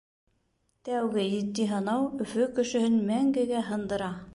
[0.89, 4.15] Тәүге етди һынау Өфө кешеһен мәңгегә һындыра.